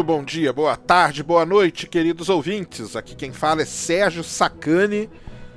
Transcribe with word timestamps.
Muito 0.00 0.06
bom 0.06 0.24
dia, 0.24 0.50
boa 0.50 0.78
tarde, 0.78 1.22
boa 1.22 1.44
noite, 1.44 1.86
queridos 1.86 2.30
ouvintes. 2.30 2.96
Aqui 2.96 3.14
quem 3.14 3.34
fala 3.34 3.60
é 3.60 3.66
Sérgio 3.66 4.24
Sacani. 4.24 5.10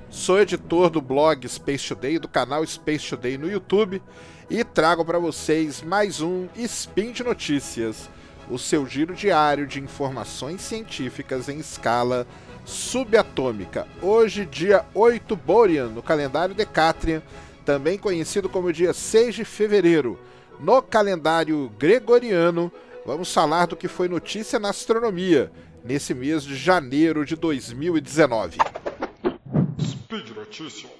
Sou 0.09 0.37
editor 0.37 0.89
do 0.89 0.99
blog 0.99 1.47
Space 1.47 1.87
Today, 1.87 2.19
do 2.19 2.27
canal 2.27 2.65
Space 2.67 3.07
Today 3.07 3.37
no 3.37 3.49
YouTube 3.49 4.01
e 4.49 4.61
trago 4.65 5.05
para 5.05 5.17
vocês 5.17 5.81
mais 5.81 6.19
um 6.19 6.49
Spin 6.57 7.13
de 7.13 7.23
Notícias, 7.23 8.09
o 8.49 8.59
seu 8.59 8.85
giro 8.85 9.15
diário 9.15 9.65
de 9.65 9.79
informações 9.79 10.59
científicas 10.59 11.47
em 11.47 11.59
escala 11.59 12.27
subatômica. 12.65 13.87
Hoje, 14.01 14.45
dia 14.45 14.83
8 14.93 15.37
Borean, 15.37 15.87
no 15.87 16.03
calendário 16.03 16.53
Decatrian, 16.53 17.23
também 17.63 17.97
conhecido 17.97 18.49
como 18.49 18.73
dia 18.73 18.91
6 18.91 19.35
de 19.35 19.45
fevereiro. 19.45 20.19
No 20.59 20.81
calendário 20.81 21.71
gregoriano, 21.79 22.69
vamos 23.05 23.33
falar 23.33 23.67
do 23.67 23.75
que 23.75 23.87
foi 23.87 24.07
notícia 24.07 24.59
na 24.59 24.69
astronomia 24.69 25.51
nesse 25.83 26.13
mês 26.13 26.43
de 26.43 26.55
janeiro 26.55 27.25
de 27.25 27.35
2019. 27.35 28.57
Speed 29.81 30.29
Notícias. 30.29 30.91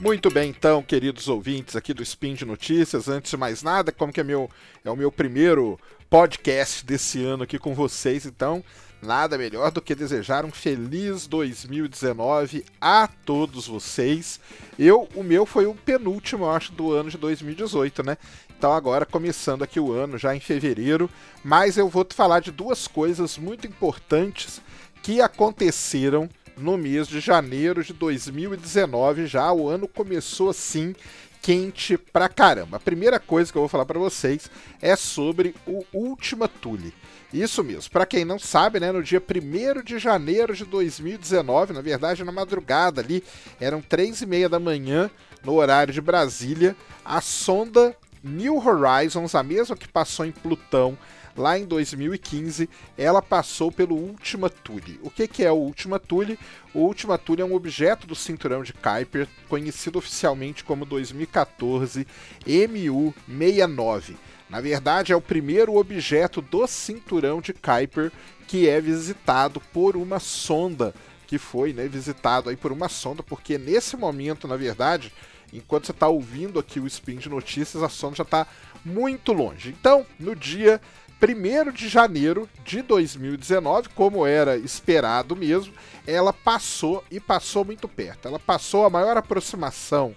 Muito 0.00 0.30
bem, 0.30 0.50
então, 0.50 0.82
queridos 0.82 1.28
ouvintes 1.28 1.76
aqui 1.76 1.92
do 1.92 2.02
Spin 2.02 2.34
de 2.34 2.46
Notícias. 2.46 3.08
Antes 3.08 3.30
de 3.30 3.36
mais 3.36 3.62
nada, 3.62 3.92
como 3.92 4.12
que 4.12 4.20
é, 4.20 4.24
meu, 4.24 4.48
é 4.82 4.90
o 4.90 4.96
meu 4.96 5.12
primeiro 5.12 5.78
podcast 6.08 6.84
desse 6.84 7.22
ano 7.22 7.42
aqui 7.42 7.58
com 7.58 7.74
vocês, 7.74 8.24
então 8.24 8.64
nada 9.00 9.38
melhor 9.38 9.70
do 9.70 9.80
que 9.80 9.94
desejar 9.94 10.44
um 10.44 10.50
feliz 10.50 11.26
2019 11.26 12.64
a 12.80 13.08
todos 13.24 13.66
vocês. 13.66 14.40
Eu, 14.78 15.08
o 15.14 15.22
meu 15.22 15.46
foi 15.46 15.66
o 15.66 15.74
penúltimo, 15.74 16.44
eu 16.44 16.50
acho, 16.50 16.72
do 16.72 16.92
ano 16.92 17.10
de 17.10 17.18
2018, 17.18 18.02
né? 18.02 18.18
Então 18.56 18.72
agora 18.72 19.06
começando 19.06 19.62
aqui 19.62 19.78
o 19.78 19.92
ano 19.92 20.18
já 20.18 20.34
em 20.34 20.40
fevereiro, 20.40 21.08
mas 21.44 21.76
eu 21.76 21.88
vou 21.88 22.04
te 22.04 22.14
falar 22.14 22.40
de 22.40 22.50
duas 22.50 22.88
coisas 22.88 23.38
muito 23.38 23.66
importantes 23.66 24.60
que 25.02 25.20
aconteceram 25.20 26.28
no 26.56 26.76
mês 26.76 27.06
de 27.06 27.20
janeiro 27.20 27.84
de 27.84 27.92
2019. 27.92 29.26
Já 29.26 29.52
o 29.52 29.68
ano 29.68 29.86
começou 29.86 30.50
assim 30.50 30.94
quente 31.40 31.96
pra 31.96 32.28
caramba. 32.28 32.78
A 32.78 32.80
primeira 32.80 33.20
coisa 33.20 33.50
que 33.50 33.56
eu 33.56 33.62
vou 33.62 33.68
falar 33.68 33.86
para 33.86 33.98
vocês 33.98 34.50
é 34.82 34.96
sobre 34.96 35.54
o 35.66 35.84
Ultima 35.92 36.48
Thule. 36.48 36.92
Isso 37.32 37.62
mesmo. 37.62 37.90
Para 37.90 38.06
quem 38.06 38.24
não 38.24 38.38
sabe, 38.38 38.80
né, 38.80 38.90
no 38.90 39.02
dia 39.02 39.22
1 39.22 39.82
de 39.82 39.98
janeiro 39.98 40.54
de 40.54 40.64
2019, 40.64 41.74
na 41.74 41.80
verdade 41.80 42.24
na 42.24 42.32
madrugada 42.32 43.00
ali, 43.00 43.22
eram 43.60 43.82
3 43.82 44.22
e 44.22 44.26
meia 44.26 44.48
da 44.48 44.58
manhã, 44.58 45.10
no 45.44 45.54
horário 45.54 45.92
de 45.92 46.00
Brasília, 46.00 46.74
a 47.04 47.20
sonda 47.20 47.94
New 48.24 48.56
Horizons, 48.56 49.34
a 49.34 49.42
mesma 49.42 49.76
que 49.76 49.86
passou 49.86 50.24
em 50.24 50.32
Plutão 50.32 50.98
lá 51.38 51.58
em 51.58 51.64
2015, 51.64 52.68
ela 52.96 53.22
passou 53.22 53.70
pelo 53.70 53.94
Ultima 53.94 54.50
Thule. 54.50 54.98
O 55.02 55.10
que, 55.10 55.28
que 55.28 55.44
é 55.44 55.52
o 55.52 55.56
Ultima 55.56 55.98
Thule? 55.98 56.38
O 56.74 56.80
Ultima 56.80 57.16
Thule 57.16 57.42
é 57.42 57.44
um 57.44 57.54
objeto 57.54 58.06
do 58.06 58.14
cinturão 58.14 58.62
de 58.62 58.72
Kuiper, 58.72 59.28
conhecido 59.48 59.98
oficialmente 59.98 60.64
como 60.64 60.84
2014 60.84 62.06
MU69. 62.44 64.16
Na 64.48 64.60
verdade, 64.60 65.12
é 65.12 65.16
o 65.16 65.20
primeiro 65.20 65.76
objeto 65.76 66.40
do 66.40 66.66
cinturão 66.66 67.40
de 67.40 67.52
Kuiper 67.52 68.10
que 68.46 68.66
é 68.66 68.80
visitado 68.80 69.60
por 69.72 69.94
uma 69.94 70.18
sonda, 70.18 70.94
que 71.26 71.36
foi 71.36 71.74
né, 71.74 71.86
visitado 71.86 72.48
aí 72.48 72.56
por 72.56 72.72
uma 72.72 72.88
sonda, 72.88 73.22
porque 73.22 73.58
nesse 73.58 73.94
momento, 73.94 74.48
na 74.48 74.56
verdade, 74.56 75.12
enquanto 75.52 75.84
você 75.84 75.92
está 75.92 76.08
ouvindo 76.08 76.58
aqui 76.58 76.80
o 76.80 76.86
Spin 76.86 77.16
de 77.16 77.28
Notícias, 77.28 77.82
a 77.82 77.90
sonda 77.90 78.16
já 78.16 78.22
está 78.22 78.46
muito 78.82 79.34
longe. 79.34 79.68
Então, 79.78 80.06
no 80.18 80.34
dia 80.34 80.80
1 81.20 81.72
de 81.72 81.88
janeiro 81.88 82.48
de 82.64 82.80
2019, 82.80 83.90
como 83.90 84.26
era 84.26 84.56
esperado 84.56 85.36
mesmo, 85.36 85.74
ela 86.06 86.32
passou 86.32 87.04
e 87.10 87.20
passou 87.20 87.66
muito 87.66 87.86
perto. 87.86 88.28
Ela 88.28 88.38
passou 88.38 88.86
a 88.86 88.90
maior 88.90 89.18
aproximação 89.18 90.16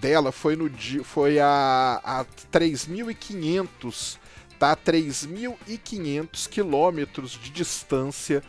dela 0.00 0.32
foi 0.32 0.56
no 0.56 0.68
dia 0.68 1.02
foi 1.04 1.38
a, 1.38 2.00
a 2.04 2.24
3.500 2.52 4.18
tá 4.58 4.76
3.500 4.76 6.48
quilômetros 6.48 7.32
de 7.32 7.50
distância 7.50 8.42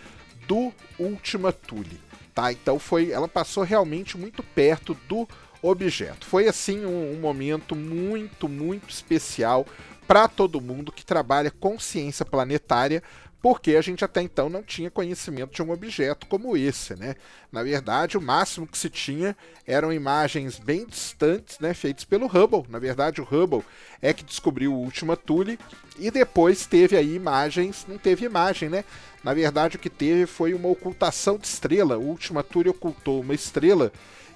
do 0.48 0.74
Ultima 0.98 1.54
Thule, 1.54 2.02
tá? 2.34 2.52
Então 2.52 2.80
foi, 2.80 3.12
ela 3.12 3.28
passou 3.28 3.64
realmente 3.64 4.18
muito 4.18 4.42
perto 4.42 4.98
do 5.08 5.28
objeto. 5.62 6.26
Foi 6.26 6.48
assim 6.48 6.84
um, 6.86 7.14
um 7.14 7.20
momento 7.20 7.76
muito 7.76 8.50
muito 8.50 8.90
especial 8.90 9.66
para 10.08 10.28
todo 10.28 10.60
mundo 10.60 10.92
que 10.92 11.06
trabalha 11.06 11.52
com 11.52 11.78
ciência 11.78 12.26
planetária, 12.26 13.04
porque 13.42 13.76
a 13.76 13.82
gente 13.82 14.04
até 14.04 14.22
então 14.22 14.50
não 14.50 14.62
tinha 14.62 14.92
conhecimento 14.92 15.54
de 15.54 15.62
um 15.62 15.72
objeto 15.72 16.28
como 16.28 16.58
esse, 16.58 16.96
né? 16.96 17.16
Na 17.52 17.64
verdade, 17.64 18.18
o 18.18 18.22
máximo 18.22 18.68
que 18.68 18.78
se 18.78 18.90
tinha 18.90 19.36
eram 19.66 19.94
imagens 19.94 20.60
bem 20.60 20.86
distantes, 20.86 21.58
né, 21.60 21.74
feitas 21.74 22.04
pelo 22.04 22.28
Hubble. 22.28 22.66
Na 22.70 22.80
verdade, 22.80 23.22
o 23.22 23.24
Hubble 23.24 23.64
é 24.02 24.14
que 24.14 24.24
descobriu 24.24 24.74
o 24.74 24.84
Ultima 24.84 25.16
Thule 25.16 25.58
e 25.98 26.12
depois 26.12 26.66
teve 26.66 26.98
aí 26.98 27.16
imagens, 27.16 27.86
não 27.88 27.98
teve 27.98 28.26
imagem, 28.26 28.70
né? 28.70 28.84
Na 29.24 29.34
verdade, 29.34 29.78
o 29.78 29.80
que 29.80 29.90
teve 29.90 30.26
foi 30.26 30.54
uma 30.54 30.70
ocultação 30.70 31.38
de 31.38 31.48
estrela. 31.48 31.98
O 31.98 32.10
Ultima 32.10 32.44
Thule 32.44 32.70
ocultou 32.70 33.22
uma 33.22 33.34
estrela 33.34 33.92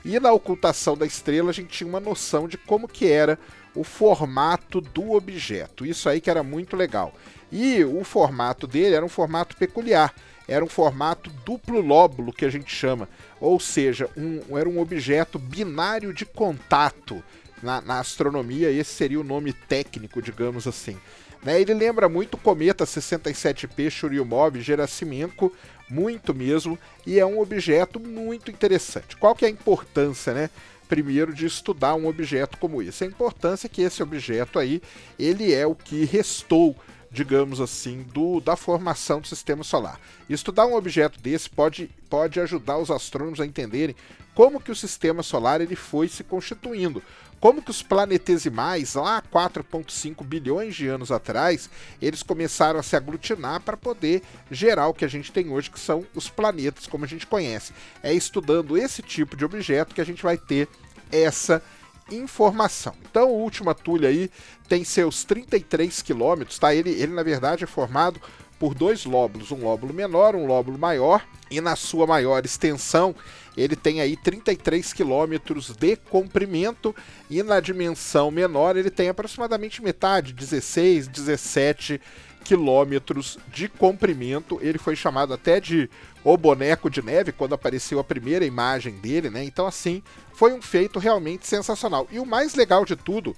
e 0.06 0.20
na 0.20 0.31
ocultação 0.31 0.97
da 0.97 1.06
estrela 1.06 1.50
a 1.50 1.53
gente 1.53 1.70
tinha 1.70 1.88
uma 1.88 2.00
noção 2.00 2.47
de 2.47 2.58
como 2.58 2.88
que 2.88 3.08
era 3.08 3.40
o 3.75 3.84
formato 3.84 4.79
do 4.79 5.13
objeto. 5.13 5.85
Isso 5.85 6.07
aí 6.07 6.22
que 6.22 6.29
era 6.29 6.44
muito 6.44 6.75
legal. 6.75 7.13
E 7.51 7.84
o 7.84 8.03
formato 8.03 8.67
dele 8.67 8.95
era 8.95 9.06
um 9.06 9.09
formato 9.09 9.56
peculiar. 9.56 10.13
Era 10.47 10.63
um 10.63 10.69
formato 10.69 11.29
duplo 11.45 11.79
lóbulo 11.79 12.34
que 12.34 12.45
a 12.45 12.50
gente 12.50 12.73
chama, 12.73 13.07
ou 13.39 13.59
seja, 13.59 14.09
um, 14.17 14.57
era 14.57 14.67
um 14.67 14.79
objeto 14.79 15.39
binário 15.39 16.13
de 16.13 16.25
contato 16.25 17.23
na, 17.61 17.79
na 17.79 18.00
astronomia. 18.00 18.69
Esse 18.69 18.91
seria 18.94 19.19
o 19.19 19.23
nome 19.23 19.53
técnico, 19.53 20.22
digamos 20.22 20.67
assim. 20.67 20.97
Né, 21.44 21.59
ele 21.59 21.73
lembra 21.73 22.07
muito 22.07 22.35
o 22.35 22.40
cometa 22.40 22.85
67P 22.85 23.90
Churyumov-Gerasimenko, 23.90 25.51
muito 25.90 26.34
mesmo, 26.34 26.79
e 27.05 27.19
é 27.19 27.25
um 27.25 27.40
objeto 27.40 28.00
muito 28.00 28.50
interessante. 28.50 29.17
Qual 29.17 29.35
que 29.35 29.45
é 29.45 29.50
a 29.50 29.51
importância, 29.51 30.34
né? 30.34 30.50
Primeiro 30.93 31.33
de 31.33 31.47
estudar 31.47 31.95
um 31.95 32.05
objeto 32.05 32.55
como 32.59 32.79
esse. 32.79 33.03
A 33.03 33.07
importância 33.07 33.65
é 33.65 33.69
que 33.69 33.81
esse 33.81 34.03
objeto 34.03 34.59
aí, 34.59 34.79
ele 35.17 35.51
é 35.51 35.65
o 35.65 35.73
que 35.73 36.05
restou 36.05 36.75
digamos 37.09 37.61
assim, 37.61 38.01
do, 38.11 38.39
da 38.39 38.55
formação 38.55 39.21
do 39.21 39.27
sistema 39.27 39.63
solar. 39.63 39.99
Estudar 40.27 40.65
um 40.65 40.75
objeto 40.75 41.19
desse 41.19 41.47
pode, 41.47 41.89
pode 42.09 42.39
ajudar 42.39 42.79
os 42.79 42.89
astrônomos 42.89 43.39
a 43.39 43.45
entenderem 43.45 43.95
como 44.33 44.59
que 44.59 44.71
o 44.71 44.75
sistema 44.75 45.21
solar 45.21 45.61
ele 45.61 45.75
foi 45.75 46.07
se 46.07 46.23
constituindo, 46.23 47.03
como 47.43 47.61
que 47.61 47.71
os 47.71 47.83
planetesimais, 47.83 48.93
lá 48.93 49.21
4,5 49.21 50.23
bilhões 50.23 50.73
de 50.73 50.87
anos 50.87 51.11
atrás, 51.11 51.69
eles 52.01 52.23
começaram 52.23 52.79
a 52.79 52.83
se 52.83 52.95
aglutinar 52.95 53.59
para 53.59 53.75
poder 53.75 54.23
gerar 54.49 54.87
o 54.87 54.93
que 54.93 55.03
a 55.03 55.09
gente 55.09 55.29
tem 55.29 55.51
hoje, 55.51 55.69
que 55.69 55.77
são 55.77 56.05
os 56.15 56.29
planetas 56.29 56.87
como 56.87 57.03
a 57.03 57.07
gente 57.07 57.27
conhece. 57.27 57.73
É 58.01 58.13
estudando 58.13 58.77
esse 58.77 59.01
tipo 59.01 59.35
de 59.35 59.43
objeto 59.43 59.93
que 59.93 59.99
a 59.99 60.05
gente 60.05 60.23
vai 60.23 60.37
ter 60.37 60.69
essa 61.11 61.61
informação. 62.09 62.95
Então, 63.11 63.29
o 63.29 63.41
Última 63.41 63.75
Tulha 63.75 64.07
aí 64.07 64.31
tem 64.69 64.85
seus 64.85 65.25
33 65.25 66.01
quilômetros, 66.01 66.57
tá? 66.57 66.73
Ele, 66.73 66.91
ele, 66.91 67.11
na 67.11 67.23
verdade, 67.23 67.66
é 67.66 67.67
formado 67.67 68.22
por 68.63 68.73
dois 68.73 69.03
lóbulos, 69.03 69.51
um 69.51 69.61
lóbulo 69.61 69.93
menor, 69.93 70.37
um 70.37 70.45
lóbulo 70.45 70.79
maior, 70.79 71.27
e 71.51 71.59
na 71.59 71.75
sua 71.75 72.07
maior 72.07 72.45
extensão 72.45 73.13
ele 73.57 73.75
tem 73.75 73.99
aí 73.99 74.15
33 74.15 74.93
quilômetros 74.93 75.75
de 75.77 75.97
comprimento 75.97 76.95
e 77.29 77.43
na 77.43 77.59
dimensão 77.59 78.31
menor 78.31 78.77
ele 78.77 78.89
tem 78.89 79.09
aproximadamente 79.09 79.83
metade, 79.83 80.31
16, 80.31 81.09
17 81.09 81.99
quilômetros 82.45 83.37
de 83.49 83.67
comprimento. 83.67 84.57
Ele 84.61 84.77
foi 84.77 84.95
chamado 84.95 85.33
até 85.33 85.59
de 85.59 85.89
o 86.23 86.37
boneco 86.37 86.89
de 86.89 87.01
neve 87.01 87.33
quando 87.33 87.55
apareceu 87.55 87.99
a 87.99 88.03
primeira 88.03 88.45
imagem 88.45 88.93
dele, 88.93 89.29
né? 89.29 89.43
Então 89.43 89.67
assim, 89.67 90.01
foi 90.33 90.53
um 90.53 90.61
feito 90.61 90.99
realmente 90.99 91.45
sensacional. 91.45 92.07
E 92.09 92.17
o 92.17 92.25
mais 92.25 92.55
legal 92.55 92.85
de 92.85 92.95
tudo 92.95 93.35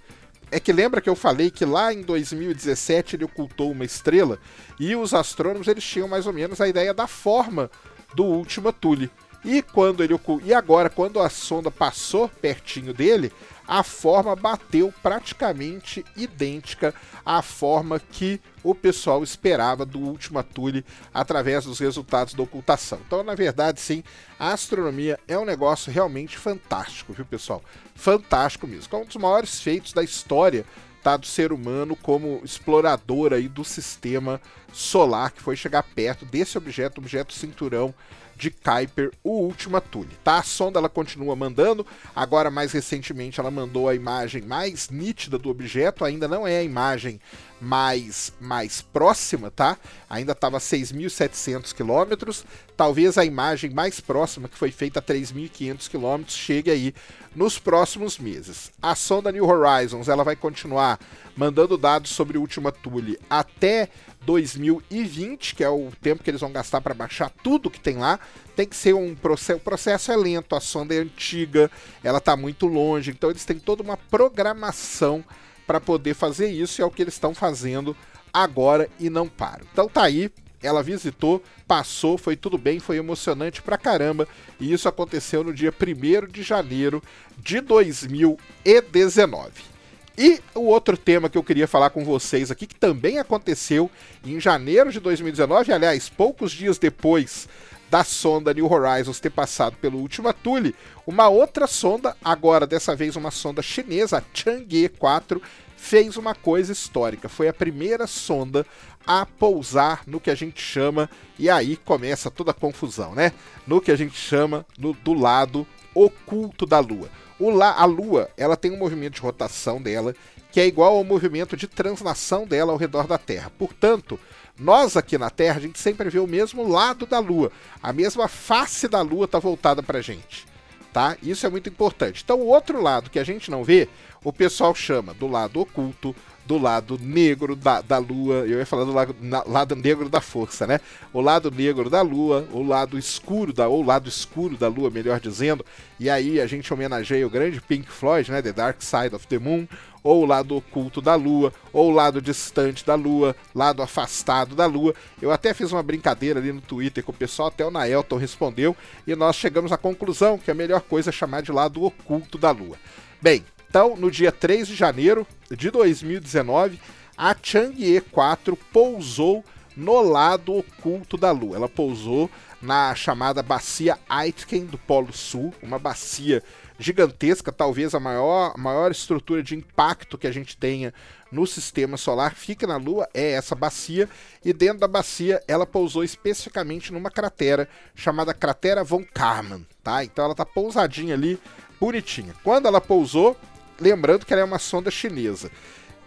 é 0.52 0.60
que 0.60 0.72
lembra 0.72 1.02
que 1.02 1.10
eu 1.10 1.16
falei 1.16 1.50
que 1.50 1.66
lá 1.66 1.94
em 1.94 2.02
2017 2.02 3.16
ele 3.16 3.26
ocultou 3.26 3.72
uma 3.72 3.86
estrela 3.86 4.40
e 4.80 4.96
os 4.96 5.14
astrônomos 5.14 5.68
eles 5.68 5.84
tinham 5.84 6.08
mais 6.08 6.28
ou 6.28 6.34
menos 6.34 6.62
a 6.62 6.68
ideia 6.68 6.94
da 6.94 7.08
forma 7.08 7.70
do 8.16 8.24
Ultima 8.24 8.72
Thule. 8.72 9.10
E 9.46 9.62
quando 9.62 10.04
ele 10.04 10.20
e 10.44 10.54
agora 10.56 10.90
quando 10.90 11.20
a 11.20 11.30
sonda 11.30 11.70
passou 11.70 12.28
pertinho 12.28 12.92
dele, 12.92 13.32
a 13.68 13.84
forma 13.84 14.36
bateu 14.36 14.92
praticamente 15.04 16.04
idêntica 16.18 16.96
à 17.24 17.44
forma 17.44 18.00
que 18.00 18.42
o 18.64 18.74
pessoal 18.74 19.24
esperava 19.24 19.86
do 19.86 20.00
Ultima 20.00 20.42
Thule 20.42 20.84
através 21.14 21.64
dos 21.66 21.78
resultados 21.78 22.34
da 22.34 22.42
ocultação. 22.42 23.00
Então, 23.06 23.24
na 23.24 23.36
verdade, 23.36 23.80
sim, 23.80 24.04
a 24.40 24.52
astronomia 24.52 25.20
é 25.28 25.38
um 25.38 25.46
negócio 25.46 25.92
realmente 25.92 26.40
fantástico, 26.40 27.14
viu, 27.14 27.26
pessoal? 27.26 27.64
Fantástico 27.94 28.66
mesmo. 28.66 28.98
É 28.98 29.00
um 29.00 29.06
dos 29.06 29.16
maiores 29.16 29.62
feitos 29.62 29.94
da 29.94 30.04
história 30.04 30.66
tá, 31.04 31.18
do 31.18 31.28
ser 31.28 31.54
humano 31.54 31.96
como 31.96 32.42
explorador 32.44 33.32
aí 33.32 33.48
do 33.48 33.64
sistema 33.64 34.42
solar, 34.75 35.31
que 35.31 35.42
foi 35.42 35.56
chegar 35.56 35.83
perto 35.83 36.25
desse 36.25 36.57
objeto, 36.57 37.00
objeto 37.00 37.33
cinturão 37.33 37.94
de 38.36 38.51
Kuiper, 38.51 39.12
o 39.24 39.44
Ultima 39.44 39.80
Thule. 39.80 40.10
Tá? 40.24 40.39
A 40.39 40.44
sonda 40.44 40.80
ela 40.80 40.89
continua 40.89 41.36
mandando, 41.36 41.88
agora 42.13 42.51
mais 42.51 42.74
recentemente 42.74 43.39
ela 43.39 43.50
mandou 43.50 43.88
a 43.88 43.95
imagem 43.95 44.42
mais 44.42 44.89
nítida 44.89 45.38
do 45.38 45.50
objeto, 45.50 46.04
ainda 46.04 46.27
não 46.27 46.45
é 46.45 46.57
a 46.57 46.63
imagem 46.63 47.22
mais, 47.62 48.33
mais 48.39 48.81
próxima, 48.81 49.50
tá? 49.50 49.77
Ainda 50.10 50.33
estava 50.33 50.57
a 50.57 50.60
6.700 50.60 51.74
quilômetros, 51.74 52.45
talvez 52.75 53.18
a 53.18 53.24
imagem 53.24 53.69
mais 53.69 54.01
próxima, 54.01 54.50
que 54.50 54.57
foi 54.57 54.72
feita 54.72 55.00
a 55.00 55.01
3.500 55.01 55.89
quilômetros, 55.89 56.36
chegue 56.36 56.69
aí 56.69 56.94
nos 57.33 57.57
próximos 57.57 58.19
meses. 58.19 58.72
A 58.81 58.94
sonda 58.94 59.31
New 59.31 59.48
Horizons 59.48 60.10
ela 60.10 60.24
vai 60.24 60.36
continuar 60.36 61.00
mandando 61.36 61.77
dados 61.77 62.12
sobre 62.12 62.38
o 62.38 62.42
Ultima 62.42 62.72
Thule 62.72 63.18
até 63.30 63.89
2020, 64.25 65.56
que 65.56 65.63
é 65.63 65.69
o 65.69 65.92
tempo 66.01 66.24
que 66.24 66.30
eles 66.30 66.42
vão 66.42 66.51
gastar 66.51 66.81
para 66.81 66.94
baixar 66.94 67.31
tudo 67.44 67.69
que 67.69 67.80
tem 67.80 67.98
lá. 67.98 68.19
Tem 68.56 68.68
que 68.68 68.75
ser 68.75 68.94
um 68.94 69.16
processo, 69.16 69.60
o 69.60 69.63
processo 69.63 70.12
é 70.12 70.18
lento, 70.18 70.56
a 70.56 70.60
sonda 70.60 70.95
é 70.95 71.00
antiga, 71.00 71.69
ela 72.04 72.18
está 72.18 72.36
muito 72.36 72.68
longe, 72.68 73.12
então 73.12 73.30
eles 73.30 73.45
têm 73.45 73.60
toda 73.60 73.83
uma 73.83 73.98
programação 73.98 75.24
para 75.68 75.80
poder 75.80 76.13
fazer 76.13 76.50
isso 76.50 76.80
e 76.80 76.83
é 76.83 76.86
o 76.86 76.92
que 76.92 77.01
eles 77.01 77.13
estão 77.13 77.33
fazendo 77.33 77.95
agora 78.33 78.89
e 79.00 79.10
não 79.10 79.27
param. 79.27 79.66
Então 79.72 79.88
tá 79.88 80.04
aí, 80.04 80.31
ela 80.62 80.81
visitou, 80.81 81.44
passou, 81.68 82.18
foi 82.18 82.36
tudo 82.36 82.57
bem, 82.57 82.80
foi 82.80 82.98
emocionante 82.98 83.62
pra 83.62 83.77
caramba 83.77 84.27
e 84.60 84.74
isso 84.74 84.89
aconteceu 84.89 85.44
no 85.44 85.54
dia 85.54 85.72
1 85.72 86.27
de 86.27 86.44
janeiro 86.44 87.04
de 87.38 87.62
2019. 87.62 89.75
E 90.18 90.40
o 90.54 90.62
outro 90.62 90.96
tema 90.96 91.30
que 91.30 91.38
eu 91.38 91.44
queria 91.44 91.68
falar 91.68 91.90
com 91.90 92.04
vocês 92.06 92.50
aqui, 92.50 92.66
que 92.66 92.76
também 92.76 93.20
aconteceu 93.20 93.92
em 94.26 94.40
janeiro 94.40 94.92
de 94.92 95.00
2019, 95.00 95.74
aliás, 95.74 96.08
poucos 96.08 96.54
dias 96.54 96.78
depois 96.78 97.50
da 97.90 98.04
sonda 98.04 98.54
New 98.54 98.72
Horizons 98.72 99.20
ter 99.20 99.30
passado 99.30 99.76
pelo 99.78 100.00
Ultima 100.00 100.34
Thule, 100.34 100.74
uma 101.06 101.28
outra 101.28 101.68
sonda, 101.68 102.16
agora 102.24 102.66
dessa 102.66 102.96
vez 102.96 103.16
uma 103.16 103.30
sonda 103.30 103.62
chinesa, 103.62 104.18
a 104.18 104.24
Chang'e 104.34 104.90
4, 104.90 105.42
fez 105.76 106.18
uma 106.18 106.34
coisa 106.34 106.72
histórica. 106.72 107.30
Foi 107.30 107.48
a 107.48 107.54
primeira 107.54 108.08
sonda 108.08 108.66
a 109.06 109.26
pousar 109.26 110.02
no 110.08 110.20
que 110.20 110.32
a 110.32 110.36
gente 110.36 110.62
chama, 110.62 111.10
e 111.38 111.50
aí 111.50 111.78
começa 111.78 112.32
toda 112.32 112.52
a 112.52 112.56
confusão, 112.56 113.14
né? 113.14 113.34
No 113.68 113.80
que 113.80 113.92
a 113.92 113.96
gente 113.96 114.18
chama 114.18 114.66
no, 114.80 114.94
do 114.94 115.14
lado 115.14 115.68
oculto 115.94 116.66
da 116.66 116.80
Lua. 116.80 117.10
O 117.40 117.50
La, 117.50 117.74
a 117.74 117.86
Lua, 117.86 118.30
ela 118.38 118.56
tem 118.56 118.72
um 118.72 118.78
movimento 118.78 119.16
de 119.16 119.22
rotação 119.22 119.82
dela 119.82 120.16
que 120.52 120.60
é 120.62 120.66
igual 120.66 120.96
ao 120.96 121.04
movimento 121.04 121.58
de 121.58 121.68
translação 121.68 122.48
dela 122.48 122.72
ao 122.72 122.78
redor 122.78 123.08
da 123.08 123.18
Terra. 123.18 123.52
Portanto, 123.58 124.18
nós 124.58 124.96
aqui 124.96 125.18
na 125.18 125.30
Terra, 125.30 125.58
a 125.58 125.62
gente 125.62 125.78
sempre 125.78 126.10
vê 126.10 126.18
o 126.18 126.28
mesmo 126.28 126.66
lado 126.66 127.06
da 127.06 127.20
Lua. 127.20 127.52
A 127.84 127.92
mesma 127.92 128.30
face 128.30 128.88
da 128.88 129.02
Lua 129.02 129.26
está 129.26 129.38
voltada 129.38 129.84
para 129.84 130.00
a 130.00 130.02
gente. 130.02 130.46
Tá? 130.94 131.18
Isso 131.22 131.46
é 131.46 131.50
muito 131.50 131.68
importante. 131.68 132.22
Então, 132.24 132.40
o 132.40 132.48
outro 132.48 132.82
lado 132.82 133.10
que 133.10 133.20
a 133.20 133.24
gente 133.26 133.52
não 133.52 133.66
vê, 133.66 133.90
o 134.24 134.32
pessoal 134.32 134.74
chama 134.74 135.14
do 135.14 135.28
lado 135.28 135.60
oculto, 135.60 136.16
do 136.46 136.58
lado 136.58 136.98
negro 137.02 137.56
da, 137.56 137.82
da 137.82 137.98
lua, 137.98 138.46
eu 138.46 138.60
ia 138.60 138.66
falar 138.66 138.86
do 138.86 138.94
lado, 138.94 139.16
na, 139.20 139.44
lado 139.44 139.76
negro 139.76 140.08
da 140.08 140.22
força, 140.22 140.68
né? 140.68 140.80
O 141.12 141.20
lado 141.20 141.50
negro 141.50 141.90
da 141.90 142.02
lua, 142.02 142.48
o 142.52 142.62
lado 142.62 142.98
escuro 142.98 143.52
da, 143.52 143.68
ou 143.68 143.84
lado 143.84 144.08
escuro 144.08 144.56
da 144.56 144.68
lua, 144.68 144.90
melhor 144.90 145.20
dizendo. 145.20 145.66
E 146.00 146.10
aí 146.10 146.40
a 146.40 146.46
gente 146.46 146.72
homenageia 146.72 147.26
o 147.26 147.30
grande 147.30 147.60
Pink 147.62 147.90
Floyd, 147.92 148.32
né? 148.32 148.42
The 148.42 148.54
Dark 148.54 148.82
Side 148.82 149.16
of 149.16 149.26
the 149.28 149.40
Moon, 149.40 149.68
ou 150.04 150.22
o 150.22 150.26
lado 150.26 150.56
oculto 150.56 151.02
da 151.02 151.16
lua, 151.16 151.52
ou 151.74 151.90
o 151.90 151.92
lado 151.92 152.22
distante 152.22 152.86
da 152.86 152.94
lua, 152.94 153.36
lado 153.56 153.82
afastado 153.82 154.56
da 154.56 154.68
lua. 154.68 154.94
Eu 155.20 155.32
até 155.32 155.52
fiz 155.52 155.72
uma 155.72 155.82
brincadeira 155.82 156.40
ali 156.40 156.52
no 156.52 156.62
Twitter 156.62 157.04
com 157.04 157.12
o 157.12 157.16
pessoal, 157.16 157.48
até 157.48 157.66
o 157.66 157.72
Naelton 157.72 158.18
respondeu, 158.18 158.78
e 159.08 159.16
nós 159.16 159.36
chegamos 159.36 159.72
à 159.72 159.78
conclusão 159.78 160.38
que 160.38 160.52
a 160.52 160.54
melhor 160.54 160.82
coisa 160.82 161.10
é 161.10 161.14
chamar 161.14 161.42
de 161.42 161.52
lado 161.52 161.84
oculto 161.84 162.38
da 162.38 162.52
lua. 162.52 162.78
Bem, 163.20 163.44
então, 163.75 163.98
no 163.98 164.10
dia 164.10 164.31
3 164.31 164.69
de 164.69 164.74
janeiro 164.74 165.27
de 165.51 165.69
2019, 165.69 166.80
a 167.18 167.36
Chang'e 167.36 168.00
4 168.00 168.56
pousou 168.72 169.44
no 169.75 170.00
lado 170.00 170.56
oculto 170.56 171.18
da 171.18 171.31
Lua. 171.31 171.57
Ela 171.57 171.68
pousou 171.68 172.31
na 172.62 172.95
chamada 172.95 173.44
bacia 173.44 174.00
Aitken 174.07 174.66
do 174.66 174.77
Polo 174.77 175.12
Sul, 175.12 175.54
uma 175.62 175.77
bacia 175.77 176.42
gigantesca, 176.80 177.51
talvez 177.51 177.94
a 177.94 178.00
maior, 178.00 178.57
maior 178.57 178.92
estrutura 178.92 179.44
de 179.44 179.57
impacto 179.57 180.18
que 180.18 180.27
a 180.27 180.31
gente 180.31 180.56
tenha 180.56 180.94
no 181.30 181.45
sistema 181.45 181.98
solar 181.98 182.33
fica 182.33 182.66
na 182.66 182.77
Lua, 182.77 183.10
é 183.13 183.31
essa 183.31 183.56
bacia, 183.56 184.07
e 184.42 184.54
dentro 184.54 184.80
da 184.80 184.88
bacia 184.88 185.44
ela 185.50 185.66
pousou 185.66 186.01
especificamente 186.01 186.94
numa 186.94 187.12
cratera 187.12 187.68
chamada 187.94 188.33
Cratera 188.33 188.86
von 188.86 189.04
Karman, 189.04 189.68
tá? 189.83 190.01
Então 190.01 190.24
ela 190.24 190.33
tá 190.33 190.45
pousadinha 190.45 191.13
ali, 191.13 191.38
bonitinha. 191.77 192.33
Quando 192.42 192.68
ela 192.68 192.80
pousou, 192.80 193.36
lembrando 193.80 194.25
que 194.25 194.33
ela 194.33 194.42
é 194.42 194.45
uma 194.45 194.60
sonda 194.60 194.92
chinesa. 194.92 195.51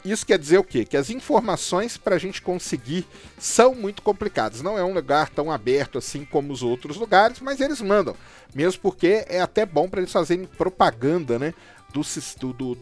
Isso 0.05 0.25
quer 0.25 0.39
dizer 0.39 0.59
o 0.59 0.65
quê? 0.65 0.85
Que 0.85 0.97
as 0.97 1.11
informações 1.11 1.97
para 1.97 2.15
a 2.15 2.19
gente 2.19 2.41
conseguir 2.41 3.07
são 3.37 3.75
muito 3.75 4.01
complicadas. 4.01 4.63
Não 4.63 4.79
é 4.79 4.85
um 4.85 4.95
lugar 4.95 5.29
tão 5.29 5.51
aberto 5.51 5.99
assim 5.99 6.25
como 6.25 6.53
os 6.53 6.63
outros 6.63 6.97
lugares, 6.97 7.41
mas 7.41 7.61
eles 7.61 7.81
mandam. 7.81 8.17
Mesmo 8.55 8.81
porque 8.81 9.25
é 9.29 9.41
até 9.41 9.67
bom 9.67 9.89
para 9.89 10.01
eles 10.01 10.13
fazerem 10.13 10.45
propaganda, 10.45 11.39
né? 11.39 11.53
Do, 11.93 12.53
do, 12.53 12.75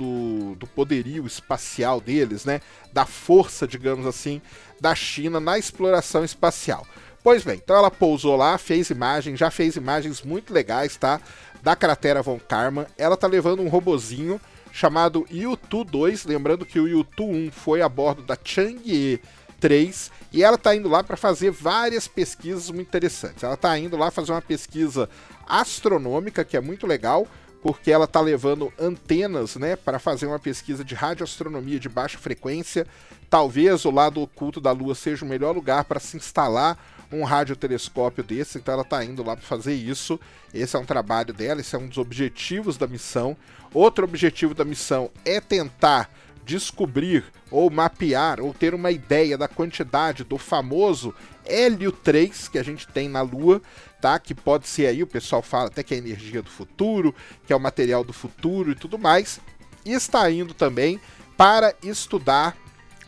do, 0.57 0.67
poderio 0.67 1.27
espacial 1.27 2.01
deles, 2.01 2.45
né? 2.45 2.61
Da 2.93 3.07
força, 3.07 3.67
digamos 3.67 4.05
assim, 4.05 4.43
da 4.81 4.95
China 4.95 5.41
na 5.41 5.59
exploração 5.59 6.25
espacial. 6.25 6.85
Pois 7.23 7.43
bem, 7.43 7.61
então 7.63 7.77
ela 7.77 7.91
pousou 7.91 8.37
lá, 8.37 8.59
fez 8.59 8.91
imagens, 8.91 9.39
já 9.39 9.51
fez 9.51 9.75
imagens 9.77 10.23
muito 10.23 10.53
legais, 10.53 10.97
tá? 10.97 11.21
Da 11.63 11.75
cratera 11.75 12.21
Von 12.21 12.39
Karman. 12.39 12.87
Ela 12.99 13.17
tá 13.17 13.27
levando 13.27 13.63
um 13.63 13.69
robozinho 13.69 14.41
chamado 14.77 15.27
Yutu 15.33 15.85
2, 15.85 16.27
lembrando 16.27 16.67
que 16.67 16.79
o 16.79 16.87
Yutu 16.87 17.25
1 17.25 17.51
foi 17.51 17.81
a 17.81 17.89
bordo 17.89 18.23
da 18.23 18.37
Chang'e 18.45 19.19
3 19.59 20.11
e 20.35 20.45
ela 20.45 20.57
está 20.57 20.77
indo 20.77 20.87
lá 20.87 21.03
para 21.03 21.17
fazer 21.17 21.51
várias 21.51 22.07
pesquisas 22.07 22.71
muito 22.71 22.89
interessantes. 22.89 23.43
Ela 23.43 23.55
está 23.55 23.79
indo 23.79 23.97
lá 23.97 24.11
fazer 24.11 24.33
uma 24.33 24.43
pesquisa 24.43 25.09
astronômica 25.49 26.45
que 26.45 26.59
é 26.59 26.61
muito 26.61 26.87
legal, 26.87 27.27
porque 27.63 27.91
ela 27.91 28.05
está 28.05 28.21
levando 28.21 28.71
antenas, 28.79 29.57
né, 29.57 29.77
para 29.77 29.99
fazer 29.99 30.27
uma 30.27 30.39
pesquisa 30.39 30.85
de 30.85 30.95
radioastronomia 30.95 31.81
de 31.81 31.89
baixa 31.89 32.19
frequência. 32.19 32.87
Talvez 33.31 33.87
o 33.87 33.91
lado 33.91 34.21
oculto 34.21 34.61
da 34.61 34.73
Lua 34.73 34.95
seja 34.95 35.25
o 35.25 35.29
melhor 35.29 35.55
lugar 35.55 35.85
para 35.85 35.99
se 35.99 36.19
instalar 36.19 36.79
um 37.13 37.25
radiotelescópio 37.25 38.25
desse, 38.25 38.59
então 38.59 38.75
ela 38.75 38.83
está 38.83 39.05
indo 39.05 39.23
lá 39.23 39.37
para 39.37 39.47
fazer 39.47 39.75
isso. 39.75 40.19
Esse 40.53 40.77
é 40.77 40.79
um 40.79 40.85
trabalho 40.85 41.33
dela, 41.33 41.61
esse 41.61 41.75
é 41.75 41.79
um 41.79 41.87
dos 41.87 41.99
objetivos 41.99 42.77
da 42.77 42.87
missão. 42.87 43.37
Outro 43.73 44.05
objetivo 44.05 44.55
da 44.55 44.65
missão 44.65 45.11
é 45.25 45.41
tentar 45.41 46.11
descobrir 46.45 47.25
ou 47.51 47.69
mapear 47.69 48.41
ou 48.41 48.55
ter 48.55 48.73
uma 48.73 48.91
ideia 48.91 49.37
da 49.37 49.49
quantidade 49.49 50.23
do 50.23 50.39
famoso 50.39 51.13
hélio 51.45 51.91
3 51.91 52.49
que 52.49 52.59
a 52.59 52.63
gente 52.63 52.87
tem 52.87 53.09
na 53.09 53.21
Lua, 53.21 53.61
tá? 54.01 54.19
Que 54.19 54.35
pode 54.35 54.69
ser 54.69 54.87
aí, 54.87 55.03
o 55.03 55.07
pessoal 55.07 55.43
fala 55.43 55.67
até 55.67 55.83
que 55.83 55.95
é 55.95 55.97
a 55.97 56.01
energia 56.01 56.43
do 56.43 56.51
futuro, 56.51 57.15
que 57.47 57.53
é 57.53 57.57
o 57.57 57.61
material 57.61 58.05
do 58.05 58.13
futuro 58.13 58.71
e 58.71 58.75
tudo 58.75 58.99
mais. 58.99 59.41
E 59.85 59.93
está 59.93 60.31
indo 60.31 60.55
também 60.55 61.01
para 61.37 61.75
estudar 61.83 62.57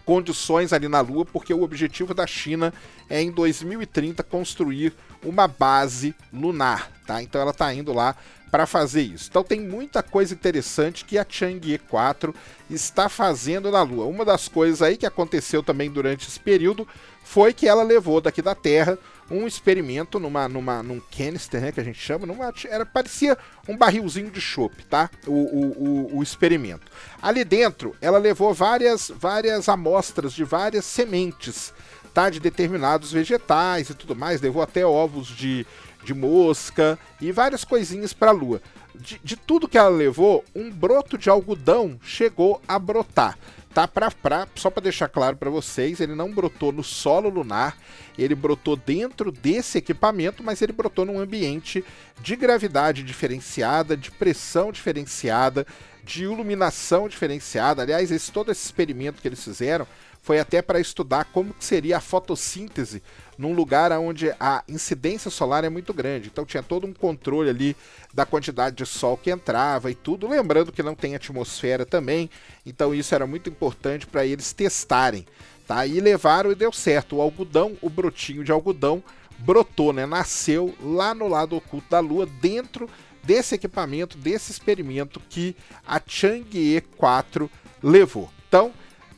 condições 0.08 0.72
ali 0.72 0.88
na 0.88 1.02
Lua, 1.02 1.26
porque 1.26 1.52
o 1.52 1.62
objetivo 1.62 2.14
da 2.14 2.26
China 2.26 2.72
é 3.10 3.20
em 3.20 3.30
2030 3.30 4.22
construir 4.22 4.94
uma 5.22 5.46
base 5.46 6.14
lunar, 6.32 6.90
tá? 7.06 7.22
Então 7.22 7.38
ela 7.38 7.50
está 7.50 7.74
indo 7.74 7.92
lá 7.92 8.16
para 8.50 8.64
fazer 8.64 9.02
isso. 9.02 9.28
Então 9.28 9.44
tem 9.44 9.60
muita 9.60 10.02
coisa 10.02 10.32
interessante 10.32 11.04
que 11.04 11.18
a 11.18 11.26
Chang'e 11.28 11.76
4 11.76 12.34
está 12.70 13.10
fazendo 13.10 13.70
na 13.70 13.82
Lua. 13.82 14.06
Uma 14.06 14.24
das 14.24 14.48
coisas 14.48 14.80
aí 14.80 14.96
que 14.96 15.04
aconteceu 15.04 15.62
também 15.62 15.90
durante 15.90 16.26
esse 16.26 16.40
período 16.40 16.88
foi 17.22 17.52
que 17.52 17.68
ela 17.68 17.82
levou 17.82 18.18
daqui 18.18 18.40
da 18.40 18.54
Terra 18.54 18.98
um 19.30 19.46
experimento 19.46 20.18
numa, 20.18 20.48
numa, 20.48 20.82
num 20.82 21.00
canister, 21.00 21.60
né, 21.60 21.72
que 21.72 21.80
a 21.80 21.84
gente 21.84 21.98
chama, 21.98 22.26
numa, 22.26 22.52
era, 22.68 22.86
parecia 22.86 23.36
um 23.68 23.76
barrilzinho 23.76 24.30
de 24.30 24.40
chope, 24.40 24.84
tá? 24.84 25.10
O, 25.26 25.32
o, 25.32 25.64
o, 26.12 26.16
o, 26.18 26.22
experimento. 26.22 26.90
Ali 27.20 27.44
dentro, 27.44 27.94
ela 28.00 28.18
levou 28.18 28.54
várias, 28.54 29.12
várias 29.14 29.68
amostras 29.68 30.32
de 30.32 30.44
várias 30.44 30.84
sementes, 30.84 31.72
tá? 32.14 32.30
De 32.30 32.40
determinados 32.40 33.12
vegetais 33.12 33.90
e 33.90 33.94
tudo 33.94 34.16
mais, 34.16 34.40
levou 34.40 34.62
até 34.62 34.86
ovos 34.86 35.28
de, 35.28 35.66
de 36.04 36.14
mosca 36.14 36.98
e 37.20 37.30
várias 37.30 37.64
coisinhas 37.64 38.12
para 38.12 38.30
a 38.30 38.34
Lua. 38.34 38.62
de, 38.94 39.20
de 39.22 39.36
tudo 39.36 39.68
que 39.68 39.76
ela 39.76 39.90
levou, 39.90 40.44
um 40.54 40.70
broto 40.70 41.18
de 41.18 41.28
algodão 41.28 41.98
chegou 42.02 42.62
a 42.66 42.78
brotar 42.78 43.38
tá 43.72 43.86
pra, 43.86 44.10
pra, 44.10 44.48
só 44.54 44.70
para 44.70 44.82
deixar 44.82 45.08
claro 45.08 45.36
para 45.36 45.50
vocês, 45.50 46.00
ele 46.00 46.14
não 46.14 46.32
brotou 46.32 46.72
no 46.72 46.82
solo 46.82 47.28
lunar, 47.28 47.76
ele 48.18 48.34
brotou 48.34 48.76
dentro 48.76 49.30
desse 49.30 49.78
equipamento, 49.78 50.42
mas 50.42 50.62
ele 50.62 50.72
brotou 50.72 51.04
num 51.04 51.20
ambiente 51.20 51.84
de 52.20 52.36
gravidade 52.36 53.02
diferenciada, 53.02 53.96
de 53.96 54.10
pressão 54.10 54.72
diferenciada, 54.72 55.66
de 56.02 56.24
iluminação 56.24 57.08
diferenciada. 57.08 57.82
Aliás, 57.82 58.10
esse, 58.10 58.32
todo 58.32 58.50
esse 58.50 58.64
experimento 58.64 59.20
que 59.20 59.28
eles 59.28 59.44
fizeram 59.44 59.86
foi 60.22 60.38
até 60.38 60.60
para 60.60 60.80
estudar 60.80 61.24
como 61.26 61.54
seria 61.58 61.96
a 61.96 62.00
fotossíntese 62.00 63.02
num 63.38 63.54
lugar 63.54 63.92
onde 63.92 64.34
a 64.40 64.64
incidência 64.68 65.30
solar 65.30 65.62
é 65.62 65.68
muito 65.68 65.94
grande. 65.94 66.28
Então 66.28 66.44
tinha 66.44 66.62
todo 66.62 66.86
um 66.86 66.92
controle 66.92 67.48
ali 67.48 67.76
da 68.12 68.26
quantidade 68.26 68.76
de 68.76 68.84
sol 68.84 69.16
que 69.16 69.30
entrava 69.30 69.90
e 69.90 69.94
tudo. 69.94 70.28
Lembrando 70.28 70.72
que 70.72 70.82
não 70.82 70.94
tem 70.94 71.14
atmosfera 71.14 71.86
também, 71.86 72.28
então 72.66 72.94
isso 72.94 73.14
era 73.14 73.26
muito 73.26 73.48
importante 73.48 74.06
para 74.06 74.26
eles 74.26 74.52
testarem. 74.52 75.24
Tá? 75.66 75.86
E 75.86 76.00
levaram 76.00 76.50
e 76.50 76.54
deu 76.54 76.72
certo. 76.72 77.16
O 77.16 77.20
algodão, 77.20 77.76
o 77.80 77.88
brotinho 77.88 78.42
de 78.42 78.50
algodão, 78.50 79.02
brotou, 79.38 79.92
né? 79.92 80.04
nasceu 80.04 80.74
lá 80.82 81.14
no 81.14 81.28
lado 81.28 81.54
oculto 81.56 81.88
da 81.90 82.00
Lua, 82.00 82.26
dentro 82.26 82.88
desse 83.22 83.54
equipamento, 83.54 84.16
desse 84.16 84.50
experimento 84.50 85.20
que 85.28 85.54
a 85.86 86.00
Chang'e 86.04 86.80
4 86.96 87.50
levou. 87.82 88.30
Então, 88.48 88.72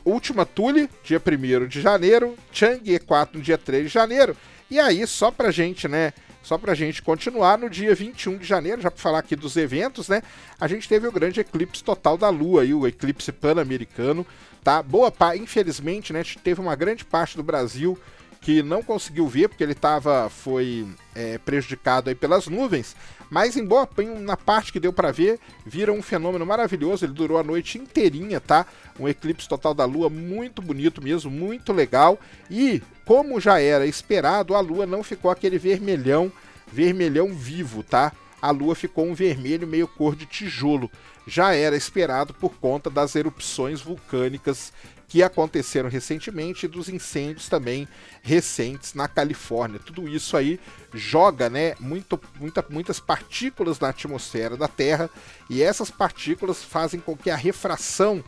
última 0.05 0.45
Tule, 0.45 0.89
dia 1.03 1.21
1 1.21 1.67
de 1.67 1.81
janeiro, 1.81 2.37
Chang'e 2.53 2.99
4 2.99 3.39
no 3.39 3.45
dia 3.45 3.59
3 3.59 3.85
de 3.85 3.89
janeiro. 3.89 4.37
E 4.71 4.79
aí, 4.79 5.07
só 5.07 5.31
pra 5.31 5.51
gente, 5.51 5.89
né? 5.89 6.13
Só 6.43 6.57
pra 6.57 6.75
gente 6.75 7.03
continuar, 7.03 7.59
no 7.59 7.69
dia 7.69 7.95
21 7.95 8.39
de 8.39 8.47
janeiro, 8.47 8.81
já 8.81 8.91
para 8.91 9.01
falar 9.01 9.19
aqui 9.19 9.37
dos 9.37 9.57
eventos, 9.57 10.09
né? 10.09 10.23
A 10.59 10.67
gente 10.67 10.89
teve 10.89 11.07
o 11.07 11.13
grande 11.13 11.41
eclipse 11.41 11.85
total 11.85 12.17
da 12.17 12.29
Lua, 12.31 12.63
aí, 12.63 12.73
o 12.73 12.87
eclipse 12.87 13.31
pan-americano, 13.31 14.27
tá? 14.65 14.83
Boa 14.83 15.11
parte, 15.11 15.43
infelizmente, 15.43 16.13
né? 16.13 16.23
Teve 16.43 16.61
uma 16.61 16.75
grande 16.75 17.05
parte 17.05 17.37
do 17.37 17.43
Brasil 17.43 17.99
que 18.41 18.63
não 18.63 18.83
conseguiu 18.83 19.29
ver 19.29 19.49
porque 19.49 19.63
ele 19.63 19.75
tava, 19.75 20.31
foi 20.31 20.87
é, 21.15 21.39
prejudicado 21.39 22.09
aí 22.09 22.15
pelas 22.15 22.47
nuvens, 22.47 22.97
mas 23.31 23.57
em 23.57 23.65
boa 23.65 23.89
na 24.21 24.37
parte 24.37 24.73
que 24.73 24.81
deu 24.81 24.93
para 24.93 25.13
ver, 25.13 25.39
viram 25.65 25.95
um 25.95 26.03
fenômeno 26.03 26.45
maravilhoso, 26.47 27.05
ele 27.05 27.13
durou 27.13 27.39
a 27.39 27.45
noite 27.45 27.79
inteirinha, 27.79 28.41
tá? 28.41 28.67
Um 28.99 29.09
eclipse 29.09 29.49
total 29.49 29.75
da 29.75 29.85
lua 29.85 30.09
muito 30.09 30.63
bonito 30.63 31.03
mesmo, 31.03 31.31
muito 31.31 31.73
legal, 31.73 32.19
e 32.51 32.83
como 33.05 33.41
já 33.41 33.61
era 33.61 33.87
esperado, 33.87 34.55
a 34.55 34.61
lua 34.61 34.87
não 34.87 35.03
ficou 35.03 35.31
aquele 35.31 35.59
vermelhão, 35.59 36.33
vermelhão 36.73 37.35
vivo, 37.35 37.83
tá? 37.83 38.13
A 38.41 38.51
lua 38.51 38.75
ficou 38.75 39.05
um 39.05 39.15
vermelho 39.15 39.67
meio 39.67 39.87
cor 39.87 40.17
de 40.17 40.25
tijolo. 40.25 40.91
Já 41.27 41.53
era 41.55 41.77
esperado 41.77 42.33
por 42.33 42.55
conta 42.57 42.89
das 42.89 43.15
erupções 43.15 43.83
vulcânicas 43.83 44.73
que 45.11 45.25
aconteceram 45.25 45.91
recentemente 45.91 46.65
e 46.65 46.69
dos 46.69 46.89
incêndios 46.89 47.49
também 47.49 47.89
recentes 48.23 48.95
na 48.95 49.09
Califórnia. 49.09 49.81
Tudo 49.81 50.09
isso 50.09 50.37
aí 50.37 50.61
joga 50.95 51.51
né, 51.51 51.75
muito, 51.81 52.19
muita, 52.39 52.65
muitas 52.71 53.01
partículas 53.01 53.81
na 53.81 53.89
atmosfera 53.89 54.57
da 54.57 54.69
Terra 54.69 55.11
e 55.51 55.65
essas 55.65 55.91
partículas 55.91 56.63
fazem 56.63 57.01
com 57.01 57.17
que 57.17 57.29
a 57.29 57.35
refração 57.35 58.23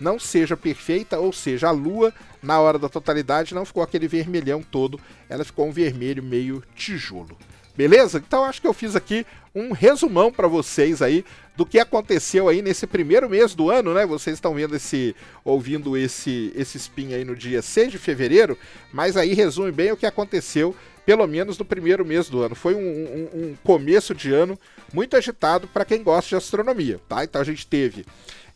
não 0.00 0.16
seja 0.16 0.56
perfeita, 0.56 1.18
ou 1.18 1.32
seja, 1.32 1.66
a 1.66 1.72
Lua, 1.72 2.14
na 2.40 2.60
hora 2.60 2.78
da 2.78 2.88
totalidade, 2.88 3.52
não 3.52 3.64
ficou 3.64 3.82
aquele 3.82 4.06
vermelhão 4.06 4.62
todo, 4.62 5.00
ela 5.28 5.44
ficou 5.44 5.66
um 5.66 5.72
vermelho 5.72 6.22
meio 6.22 6.62
tijolo. 6.76 7.36
Beleza? 7.78 8.18
Então 8.18 8.42
acho 8.44 8.60
que 8.60 8.66
eu 8.66 8.72
fiz 8.72 8.96
aqui 8.96 9.24
um 9.54 9.70
resumão 9.70 10.32
para 10.32 10.48
vocês 10.48 11.00
aí 11.00 11.24
do 11.56 11.64
que 11.64 11.78
aconteceu 11.78 12.48
aí 12.48 12.60
nesse 12.60 12.88
primeiro 12.88 13.30
mês 13.30 13.54
do 13.54 13.70
ano, 13.70 13.94
né? 13.94 14.04
Vocês 14.04 14.34
estão 14.34 14.52
vendo 14.52 14.74
esse, 14.74 15.14
ouvindo 15.44 15.96
esse, 15.96 16.52
esse 16.56 16.76
spin 16.76 17.14
aí 17.14 17.24
no 17.24 17.36
dia 17.36 17.62
6 17.62 17.92
de 17.92 17.96
fevereiro, 17.96 18.58
mas 18.92 19.16
aí 19.16 19.32
resume 19.32 19.70
bem 19.70 19.92
o 19.92 19.96
que 19.96 20.06
aconteceu, 20.06 20.74
pelo 21.06 21.24
menos 21.28 21.56
no 21.56 21.64
primeiro 21.64 22.04
mês 22.04 22.28
do 22.28 22.42
ano. 22.42 22.56
Foi 22.56 22.74
um, 22.74 22.80
um, 22.80 23.28
um 23.32 23.56
começo 23.62 24.12
de 24.12 24.32
ano 24.32 24.58
muito 24.92 25.16
agitado 25.16 25.68
para 25.68 25.84
quem 25.84 26.02
gosta 26.02 26.30
de 26.30 26.34
astronomia, 26.34 27.00
tá? 27.08 27.22
Então 27.22 27.40
a 27.40 27.44
gente 27.44 27.64
teve, 27.64 28.04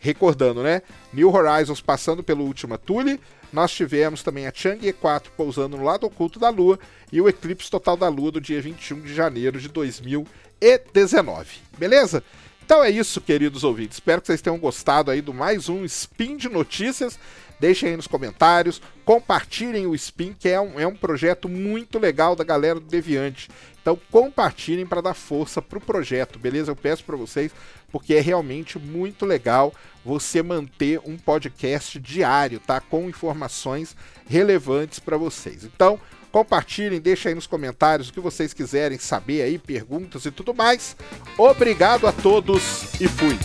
recordando, 0.00 0.64
né? 0.64 0.82
New 1.12 1.32
Horizons 1.32 1.80
passando 1.80 2.24
pelo 2.24 2.44
Última 2.44 2.76
Thule, 2.76 3.20
nós 3.52 3.70
tivemos 3.72 4.22
também 4.22 4.46
a 4.46 4.52
Chang'e 4.54 4.92
4 4.92 5.32
pousando 5.36 5.76
no 5.76 5.84
lado 5.84 6.06
oculto 6.06 6.38
da 6.38 6.48
Lua 6.48 6.78
e 7.12 7.20
o 7.20 7.28
eclipse 7.28 7.70
total 7.70 7.96
da 7.96 8.08
Lua 8.08 8.32
do 8.32 8.40
dia 8.40 8.62
21 8.62 9.02
de 9.02 9.14
janeiro 9.14 9.60
de 9.60 9.68
2019. 9.68 11.58
Beleza? 11.76 12.24
Então 12.64 12.82
é 12.82 12.90
isso, 12.90 13.20
queridos 13.20 13.64
ouvintes. 13.64 13.96
Espero 13.96 14.20
que 14.20 14.28
vocês 14.28 14.40
tenham 14.40 14.58
gostado 14.58 15.10
aí 15.10 15.20
do 15.20 15.34
mais 15.34 15.68
um 15.68 15.84
Spin 15.84 16.36
de 16.36 16.48
Notícias. 16.48 17.18
Deixem 17.62 17.90
aí 17.90 17.96
nos 17.96 18.08
comentários, 18.08 18.82
compartilhem 19.04 19.86
o 19.86 19.94
Spin, 19.94 20.34
que 20.36 20.48
é 20.48 20.60
um, 20.60 20.80
é 20.80 20.84
um 20.84 20.96
projeto 20.96 21.48
muito 21.48 21.96
legal 21.96 22.34
da 22.34 22.42
galera 22.42 22.80
do 22.80 22.86
Deviante. 22.86 23.48
Então 23.80 23.96
compartilhem 24.10 24.84
para 24.84 25.00
dar 25.00 25.14
força 25.14 25.62
para 25.62 25.78
o 25.78 25.80
projeto, 25.80 26.40
beleza? 26.40 26.72
Eu 26.72 26.76
peço 26.76 27.04
para 27.04 27.16
vocês, 27.16 27.52
porque 27.92 28.14
é 28.14 28.20
realmente 28.20 28.80
muito 28.80 29.24
legal 29.24 29.72
você 30.04 30.42
manter 30.42 31.00
um 31.04 31.16
podcast 31.16 32.00
diário, 32.00 32.58
tá? 32.58 32.80
Com 32.80 33.08
informações 33.08 33.94
relevantes 34.26 34.98
para 34.98 35.16
vocês. 35.16 35.62
Então, 35.62 36.00
compartilhem, 36.32 37.00
deixem 37.00 37.28
aí 37.28 37.34
nos 37.36 37.46
comentários 37.46 38.08
o 38.08 38.12
que 38.12 38.18
vocês 38.18 38.52
quiserem 38.52 38.98
saber 38.98 39.42
aí, 39.42 39.56
perguntas 39.56 40.24
e 40.24 40.32
tudo 40.32 40.52
mais. 40.52 40.96
Obrigado 41.38 42.08
a 42.08 42.12
todos 42.12 43.00
e 43.00 43.06
fui! 43.06 43.38